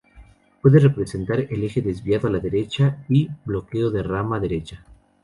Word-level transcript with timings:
Puede 0.63 0.89
presentar 0.89 1.41
el 1.41 1.63
eje 1.63 1.79
desviado 1.79 2.27
a 2.27 2.31
la 2.31 2.39
derecha 2.39 3.05
y 3.07 3.29
bloqueo 3.45 3.91
de 3.91 4.01
rama 4.01 4.39
derecha. 4.39 4.83